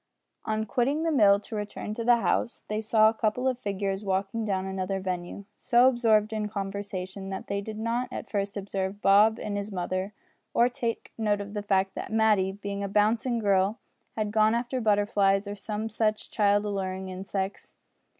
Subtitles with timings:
[0.45, 4.03] On quitting the mill to return to the house they saw a couple of figures
[4.03, 8.99] walking down another avenue, so absorbed in conversation that they did not at first observe
[9.03, 10.11] Bob and his mother,
[10.55, 13.77] or take note of the fact that Matty, being a bouncing girl,
[14.15, 17.75] had gone after butterflies or some such child alluring insects.